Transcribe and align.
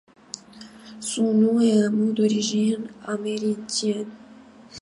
Son 0.99 1.31
nom 1.35 1.61
est 1.61 1.79
un 1.83 1.91
mot 1.91 2.11
d'origine 2.11 2.87
amérindienne. 3.05 4.09